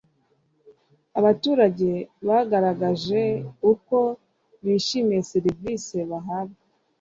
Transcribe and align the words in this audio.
abaturage 1.19 1.91
bagaragaje 2.27 3.21
uko 3.71 3.97
bishimiye 4.63 5.21
serivisi 5.33 5.97
bahabwa 6.09 6.61